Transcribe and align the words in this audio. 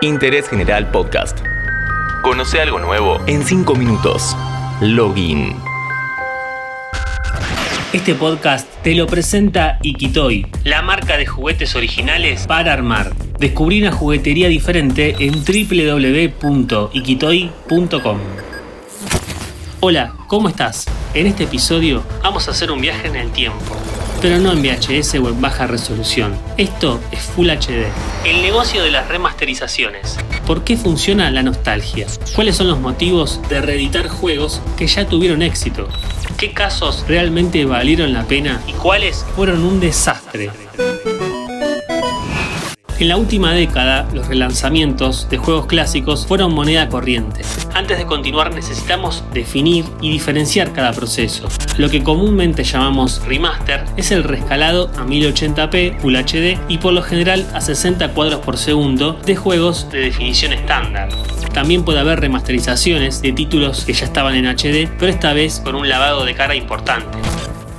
Interés 0.00 0.48
General 0.48 0.90
Podcast. 0.90 1.38
Conoce 2.22 2.60
algo 2.60 2.78
nuevo 2.78 3.18
en 3.26 3.44
5 3.44 3.74
minutos. 3.74 4.36
Login. 4.80 5.56
Este 7.92 8.14
podcast 8.14 8.68
te 8.82 8.94
lo 8.94 9.06
presenta 9.06 9.78
Ikitoy, 9.82 10.46
la 10.64 10.82
marca 10.82 11.16
de 11.16 11.26
juguetes 11.26 11.74
originales 11.74 12.46
para 12.46 12.72
armar. 12.72 13.14
Descubrí 13.38 13.80
una 13.80 13.92
juguetería 13.92 14.48
diferente 14.48 15.16
en 15.18 15.42
www.ikitoy.com. 15.42 18.18
Hola, 19.80 20.14
¿cómo 20.26 20.48
estás? 20.48 20.86
En 21.14 21.26
este 21.26 21.44
episodio 21.44 22.02
vamos 22.22 22.48
a 22.48 22.50
hacer 22.50 22.70
un 22.70 22.80
viaje 22.80 23.08
en 23.08 23.16
el 23.16 23.30
tiempo 23.32 23.77
pero 24.20 24.38
no 24.38 24.52
en 24.52 24.62
VHS 24.62 25.14
o 25.14 25.28
en 25.28 25.40
baja 25.40 25.66
resolución. 25.66 26.34
Esto 26.56 27.00
es 27.10 27.20
Full 27.20 27.48
HD. 27.48 27.86
El 28.24 28.42
negocio 28.42 28.82
de 28.82 28.90
las 28.90 29.08
remasterizaciones. 29.08 30.16
¿Por 30.46 30.64
qué 30.64 30.76
funciona 30.76 31.30
la 31.30 31.42
nostalgia? 31.42 32.06
¿Cuáles 32.34 32.56
son 32.56 32.68
los 32.68 32.80
motivos 32.80 33.40
de 33.48 33.60
reeditar 33.60 34.08
juegos 34.08 34.60
que 34.76 34.86
ya 34.86 35.06
tuvieron 35.06 35.42
éxito? 35.42 35.88
¿Qué 36.36 36.52
casos 36.52 37.04
realmente 37.08 37.64
valieron 37.64 38.12
la 38.12 38.24
pena 38.24 38.60
y 38.66 38.72
cuáles 38.72 39.24
fueron 39.34 39.64
un 39.64 39.80
desastre? 39.80 40.50
En 43.00 43.06
la 43.06 43.16
última 43.16 43.52
década, 43.52 44.08
los 44.12 44.26
relanzamientos 44.26 45.30
de 45.30 45.38
juegos 45.38 45.66
clásicos 45.66 46.26
fueron 46.26 46.52
moneda 46.52 46.88
corriente. 46.88 47.42
Antes 47.72 47.96
de 47.96 48.06
continuar 48.06 48.52
necesitamos 48.52 49.22
definir 49.32 49.84
y 50.00 50.10
diferenciar 50.10 50.72
cada 50.72 50.92
proceso. 50.92 51.46
Lo 51.76 51.90
que 51.90 52.02
comúnmente 52.02 52.64
llamamos 52.64 53.24
remaster 53.24 53.84
es 53.96 54.10
el 54.10 54.24
rescalado 54.24 54.90
a 54.98 55.06
1080p 55.06 56.00
Full 56.00 56.16
HD 56.16 56.58
y 56.68 56.78
por 56.78 56.92
lo 56.92 57.02
general 57.02 57.46
a 57.54 57.60
60 57.60 58.14
cuadros 58.14 58.40
por 58.40 58.56
segundo 58.56 59.12
de 59.12 59.36
juegos 59.36 59.88
de 59.92 60.00
definición 60.00 60.52
estándar. 60.52 61.08
También 61.54 61.84
puede 61.84 62.00
haber 62.00 62.18
remasterizaciones 62.18 63.22
de 63.22 63.30
títulos 63.30 63.84
que 63.84 63.92
ya 63.92 64.06
estaban 64.06 64.34
en 64.34 64.46
HD, 64.46 64.90
pero 64.98 65.12
esta 65.12 65.32
vez 65.34 65.60
con 65.60 65.76
un 65.76 65.88
lavado 65.88 66.24
de 66.24 66.34
cara 66.34 66.56
importante. 66.56 67.16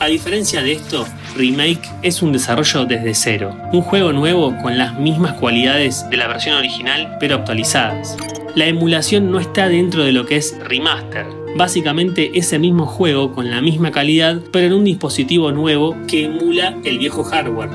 A 0.00 0.06
diferencia 0.06 0.60
de 0.60 0.72
esto, 0.72 1.06
Remake 1.36 1.90
es 2.02 2.22
un 2.22 2.32
desarrollo 2.32 2.84
desde 2.84 3.14
cero, 3.14 3.56
un 3.72 3.82
juego 3.82 4.12
nuevo 4.12 4.56
con 4.62 4.78
las 4.78 4.98
mismas 4.98 5.34
cualidades 5.34 6.08
de 6.08 6.16
la 6.16 6.28
versión 6.28 6.56
original 6.56 7.16
pero 7.18 7.36
actualizadas. 7.36 8.16
La 8.54 8.66
emulación 8.66 9.32
no 9.32 9.40
está 9.40 9.68
dentro 9.68 10.04
de 10.04 10.12
lo 10.12 10.26
que 10.26 10.36
es 10.36 10.56
remaster, 10.60 11.26
básicamente 11.56 12.38
ese 12.38 12.60
mismo 12.60 12.86
juego 12.86 13.32
con 13.32 13.50
la 13.50 13.60
misma 13.60 13.90
calidad 13.90 14.40
pero 14.52 14.66
en 14.66 14.74
un 14.74 14.84
dispositivo 14.84 15.50
nuevo 15.50 15.96
que 16.06 16.26
emula 16.26 16.76
el 16.84 16.98
viejo 16.98 17.24
hardware. 17.24 17.70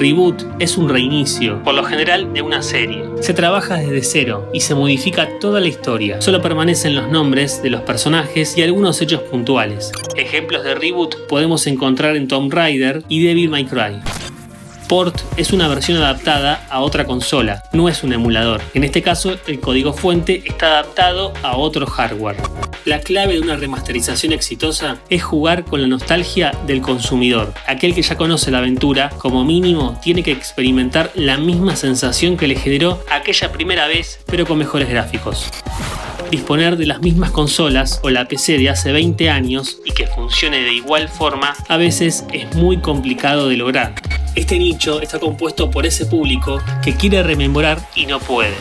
Reboot 0.00 0.46
es 0.60 0.78
un 0.78 0.88
reinicio, 0.88 1.62
por 1.62 1.74
lo 1.74 1.84
general 1.84 2.32
de 2.32 2.40
una 2.40 2.62
serie. 2.62 3.04
Se 3.20 3.34
trabaja 3.34 3.76
desde 3.76 4.02
cero 4.02 4.48
y 4.50 4.60
se 4.60 4.74
modifica 4.74 5.28
toda 5.40 5.60
la 5.60 5.68
historia. 5.68 6.22
Solo 6.22 6.40
permanecen 6.40 6.94
los 6.94 7.10
nombres 7.10 7.62
de 7.62 7.68
los 7.68 7.82
personajes 7.82 8.56
y 8.56 8.62
algunos 8.62 9.02
hechos 9.02 9.20
puntuales. 9.20 9.92
Ejemplos 10.16 10.64
de 10.64 10.74
reboot 10.74 11.26
podemos 11.28 11.66
encontrar 11.66 12.16
en 12.16 12.28
Tomb 12.28 12.50
Raider 12.50 13.02
y 13.10 13.22
Devil 13.22 13.50
May 13.50 13.66
Cry. 13.66 14.19
Port 14.90 15.20
es 15.36 15.52
una 15.52 15.68
versión 15.68 15.98
adaptada 15.98 16.66
a 16.68 16.80
otra 16.80 17.04
consola, 17.04 17.62
no 17.72 17.88
es 17.88 18.02
un 18.02 18.12
emulador. 18.12 18.60
En 18.74 18.82
este 18.82 19.02
caso, 19.02 19.38
el 19.46 19.60
código 19.60 19.92
fuente 19.92 20.42
está 20.44 20.66
adaptado 20.66 21.32
a 21.44 21.56
otro 21.56 21.86
hardware. 21.86 22.34
La 22.86 22.98
clave 22.98 23.34
de 23.34 23.40
una 23.40 23.54
remasterización 23.54 24.32
exitosa 24.32 24.98
es 25.08 25.22
jugar 25.22 25.64
con 25.64 25.80
la 25.80 25.86
nostalgia 25.86 26.50
del 26.66 26.82
consumidor. 26.82 27.54
Aquel 27.68 27.94
que 27.94 28.02
ya 28.02 28.16
conoce 28.16 28.50
la 28.50 28.58
aventura, 28.58 29.10
como 29.10 29.44
mínimo, 29.44 29.96
tiene 30.02 30.24
que 30.24 30.32
experimentar 30.32 31.12
la 31.14 31.38
misma 31.38 31.76
sensación 31.76 32.36
que 32.36 32.48
le 32.48 32.56
generó 32.56 33.00
aquella 33.12 33.52
primera 33.52 33.86
vez, 33.86 34.18
pero 34.26 34.44
con 34.44 34.58
mejores 34.58 34.88
gráficos 34.88 35.48
disponer 36.32 36.76
de 36.76 36.86
las 36.86 37.00
mismas 37.00 37.32
consolas 37.32 37.98
o 38.04 38.10
la 38.10 38.28
PC 38.28 38.56
de 38.56 38.70
hace 38.70 38.92
20 38.92 39.30
años 39.30 39.80
y 39.84 39.90
que 39.90 40.06
funcione 40.06 40.60
de 40.60 40.72
igual 40.72 41.08
forma 41.08 41.56
a 41.66 41.76
veces 41.76 42.24
es 42.32 42.54
muy 42.54 42.78
complicado 42.78 43.48
de 43.48 43.56
lograr. 43.56 43.94
Este 44.36 44.58
nicho 44.58 45.00
está 45.02 45.18
compuesto 45.18 45.72
por 45.72 45.86
ese 45.86 46.06
público 46.06 46.62
que 46.84 46.94
quiere 46.94 47.22
rememorar 47.24 47.80
y 47.96 48.06
no 48.06 48.20
puede. 48.20 48.54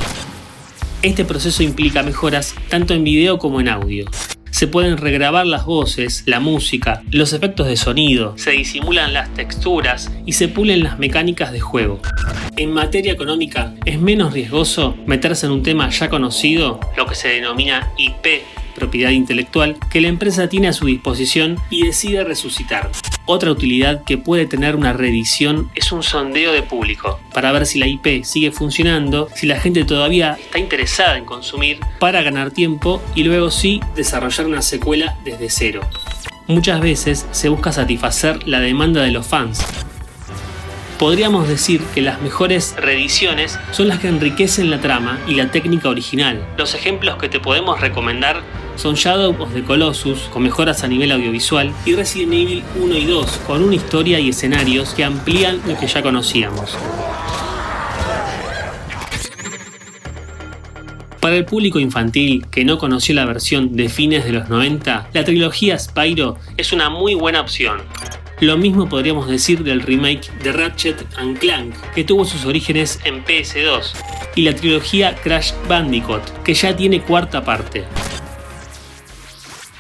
Este 1.03 1.25
proceso 1.25 1.61
implica 1.61 2.01
mejoras 2.01 2.55
tanto 2.69 2.95
en 2.95 3.03
video 3.03 3.37
como 3.37 3.61
en 3.61 3.69
audio. 3.69 4.05
Se 4.49 4.65
pueden 4.67 4.97
regrabar 4.97 5.45
las 5.45 5.65
voces, 5.65 6.23
la 6.25 6.39
música, 6.39 7.03
los 7.11 7.33
efectos 7.33 7.67
de 7.67 7.77
sonido, 7.77 8.35
se 8.35 8.51
disimulan 8.51 9.13
las 9.13 9.31
texturas 9.35 10.11
y 10.25 10.33
se 10.33 10.47
pulen 10.47 10.83
las 10.83 10.97
mecánicas 10.97 11.51
de 11.51 11.59
juego. 11.59 11.99
En 12.57 12.73
materia 12.73 13.13
económica 13.13 13.75
es 13.85 13.99
menos 13.99 14.33
riesgoso 14.33 14.97
meterse 15.05 15.45
en 15.45 15.51
un 15.51 15.63
tema 15.63 15.89
ya 15.89 16.09
conocido, 16.09 16.79
lo 16.97 17.05
que 17.05 17.15
se 17.15 17.27
denomina 17.29 17.93
IP, 17.95 18.43
propiedad 18.69 19.11
intelectual, 19.11 19.77
que 19.89 20.01
la 20.01 20.07
empresa 20.07 20.49
tiene 20.49 20.67
a 20.67 20.73
su 20.73 20.85
disposición 20.85 21.57
y 21.69 21.85
decide 21.85 22.23
resucitar. 22.23 22.89
Otra 23.25 23.51
utilidad 23.51 24.03
que 24.03 24.17
puede 24.17 24.45
tener 24.45 24.75
una 24.75 24.93
reedición 24.93 25.69
es 25.75 25.91
un 25.91 26.01
sondeo 26.01 26.51
de 26.51 26.63
público, 26.63 27.19
para 27.33 27.51
ver 27.51 27.65
si 27.65 27.77
la 27.77 27.87
IP 27.87 28.23
sigue 28.23 28.51
funcionando, 28.51 29.29
si 29.35 29.45
la 29.45 29.59
gente 29.59 29.83
todavía 29.83 30.37
está 30.39 30.57
interesada 30.59 31.17
en 31.17 31.25
consumir, 31.25 31.79
para 31.99 32.21
ganar 32.21 32.51
tiempo 32.51 33.01
y 33.15 33.23
luego 33.23 33.51
sí 33.51 33.81
desarrollar 33.95 34.47
una 34.47 34.61
secuela 34.61 35.17
desde 35.23 35.49
cero. 35.49 35.81
Muchas 36.47 36.81
veces 36.81 37.27
se 37.31 37.49
busca 37.49 37.71
satisfacer 37.71 38.47
la 38.47 38.59
demanda 38.59 39.03
de 39.03 39.11
los 39.11 39.27
fans, 39.27 39.63
podríamos 40.99 41.47
decir 41.47 41.81
que 41.95 42.01
las 42.01 42.21
mejores 42.21 42.75
reediciones 42.75 43.57
son 43.71 43.87
las 43.87 43.99
que 43.99 44.09
enriquecen 44.09 44.69
la 44.69 44.81
trama 44.81 45.17
y 45.27 45.35
la 45.35 45.49
técnica 45.49 45.87
original. 45.87 46.45
Los 46.57 46.75
ejemplos 46.75 47.15
que 47.15 47.29
te 47.29 47.39
podemos 47.39 47.79
recomendar 47.79 48.43
son 48.79 48.95
Shadow 48.95 49.35
of 49.41 49.53
the 49.53 49.61
Colossus, 49.61 50.29
con 50.31 50.43
mejoras 50.43 50.83
a 50.83 50.87
nivel 50.87 51.11
audiovisual, 51.11 51.73
y 51.85 51.95
Resident 51.95 52.31
Evil 52.31 52.63
1 52.81 52.95
y 52.95 53.05
2, 53.05 53.41
con 53.45 53.61
una 53.61 53.75
historia 53.75 54.19
y 54.21 54.29
escenarios 54.29 54.93
que 54.93 55.03
amplían 55.03 55.59
lo 55.67 55.77
que 55.77 55.85
ya 55.85 56.01
conocíamos. 56.01 56.77
Para 61.19 61.35
el 61.35 61.43
público 61.43 61.79
infantil 61.79 62.45
que 62.49 62.63
no 62.63 62.77
conoció 62.77 63.13
la 63.15 63.25
versión 63.25 63.75
de 63.75 63.89
fines 63.89 64.23
de 64.23 64.31
los 64.31 64.47
90, 64.47 65.09
la 65.11 65.23
trilogía 65.25 65.77
Spyro 65.77 66.37
es 66.55 66.71
una 66.71 66.89
muy 66.89 67.15
buena 67.15 67.41
opción. 67.41 67.81
Lo 68.39 68.57
mismo 68.57 68.87
podríamos 68.87 69.27
decir 69.27 69.63
del 69.65 69.81
remake 69.81 70.31
de 70.41 70.53
Ratchet 70.53 71.05
Clank, 71.39 71.75
que 71.93 72.05
tuvo 72.05 72.23
sus 72.23 72.45
orígenes 72.45 73.01
en 73.03 73.25
PS2, 73.25 73.91
y 74.35 74.43
la 74.43 74.55
trilogía 74.55 75.15
Crash 75.15 75.51
Bandicoot, 75.67 76.43
que 76.43 76.53
ya 76.53 76.73
tiene 76.73 77.01
cuarta 77.01 77.43
parte 77.43 77.83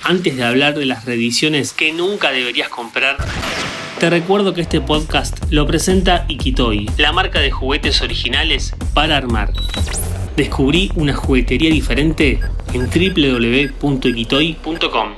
antes 0.09 0.35
de 0.35 0.43
hablar 0.43 0.75
de 0.75 0.87
las 0.87 1.05
reediciones 1.05 1.71
que 1.71 1.93
nunca 1.93 2.31
deberías 2.31 2.67
comprar, 2.67 3.17
te 3.99 4.09
recuerdo 4.09 4.55
que 4.55 4.61
este 4.61 4.81
podcast 4.81 5.37
lo 5.51 5.67
presenta 5.67 6.25
Ikitoy, 6.27 6.89
la 6.97 7.11
marca 7.11 7.39
de 7.39 7.51
juguetes 7.51 8.01
originales 8.01 8.73
para 8.95 9.17
armar. 9.17 9.53
Descubrí 10.35 10.91
una 10.95 11.13
juguetería 11.13 11.69
diferente 11.69 12.39
en 12.73 12.89
www.ikitoy.com. 12.89 15.09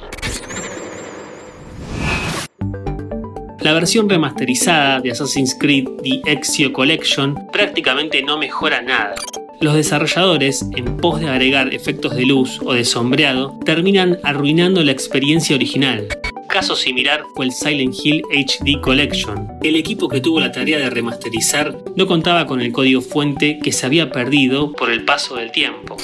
La 3.62 3.72
versión 3.72 4.10
remasterizada 4.10 5.00
de 5.00 5.12
Assassin's 5.12 5.56
Creed 5.58 5.88
The 6.04 6.22
Ezio 6.26 6.74
Collection 6.74 7.48
prácticamente 7.54 8.22
no 8.24 8.38
mejora 8.38 8.82
nada 8.82 9.16
los 9.62 9.76
desarrolladores, 9.76 10.66
en 10.76 10.98
pos 10.98 11.20
de 11.20 11.30
agregar 11.30 11.74
efectos 11.74 12.16
de 12.16 12.26
luz 12.26 12.60
o 12.66 12.74
de 12.74 12.84
sombreado, 12.84 13.58
terminan 13.64 14.18
arruinando 14.24 14.84
la 14.84 14.92
experiencia 14.92 15.56
original. 15.56 16.08
Caso 16.50 16.76
similar 16.76 17.24
fue 17.36 17.46
el 17.46 17.52
Silent 17.52 17.96
Hill 18.04 18.24
HD 18.32 18.82
Collection. 18.82 19.48
El 19.62 19.76
equipo 19.76 20.10
que 20.10 20.20
tuvo 20.20 20.40
la 20.40 20.52
tarea 20.52 20.80
de 20.80 20.90
remasterizar 20.90 21.78
no 21.96 22.08
contaba 22.08 22.48
con 22.48 22.60
el 22.60 22.72
código 22.72 23.02
fuente 23.02 23.60
que 23.64 23.72
se 23.72 23.86
había 23.86 24.12
perdido 24.12 24.74
por 24.74 24.92
el 24.92 25.06
paso 25.06 25.36
del 25.36 25.52
tiempo. 25.52 25.96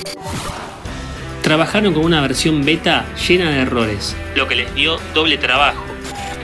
Trabajaron 1.41 1.93
con 1.93 2.05
una 2.05 2.21
versión 2.21 2.63
beta 2.63 3.05
llena 3.27 3.49
de 3.49 3.61
errores, 3.61 4.15
lo 4.35 4.47
que 4.47 4.55
les 4.55 4.73
dio 4.75 4.97
doble 5.15 5.37
trabajo. 5.37 5.83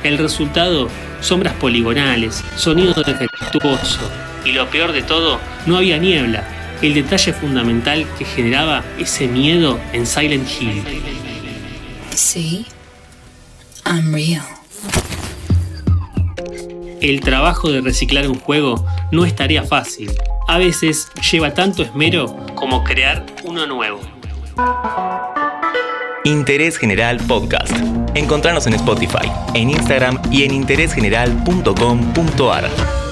El 0.03 0.17
resultado, 0.17 0.89
sombras 1.21 1.53
poligonales, 1.53 2.43
sonido 2.57 2.93
defectuoso 3.03 4.09
y 4.43 4.51
lo 4.51 4.69
peor 4.69 4.91
de 4.91 5.03
todo, 5.03 5.39
no 5.65 5.77
había 5.77 5.97
niebla, 5.97 6.62
el 6.83 6.93
detalle 6.93 7.33
fundamental 7.33 8.05
que 8.17 8.25
generaba 8.25 8.83
ese 8.99 9.27
miedo 9.27 9.79
en 9.93 10.05
Silent 10.05 10.47
Hill. 10.59 10.83
Sí, 12.13 12.65
I'm 13.85 14.13
real. 14.13 14.43
El 17.01 17.21
trabajo 17.21 17.71
de 17.71 17.81
reciclar 17.81 18.27
un 18.27 18.37
juego 18.37 18.85
no 19.11 19.25
es 19.25 19.35
tarea 19.35 19.63
fácil. 19.63 20.11
A 20.47 20.57
veces 20.57 21.07
lleva 21.31 21.53
tanto 21.53 21.83
esmero 21.83 22.35
como 22.53 22.83
crear 22.83 23.25
uno 23.43 23.65
nuevo. 23.65 24.01
Interés 26.25 26.77
General 26.77 27.17
Podcast. 27.27 27.73
Encontrarnos 28.13 28.67
en 28.67 28.73
Spotify, 28.73 29.31
en 29.53 29.69
Instagram 29.69 30.21
y 30.31 30.43
en 30.43 30.53
interésgeneral.com.ar. 30.53 33.02